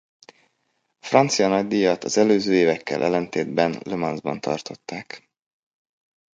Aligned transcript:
A 0.99 1.05
francia 1.05 1.47
nagydíjat 1.47 2.03
az 2.03 2.17
előző 2.17 2.53
évekkel 2.53 3.03
ellentétben 3.03 3.79
Le 3.83 3.95
Mans-ban 3.95 4.41
tartották. 4.41 5.29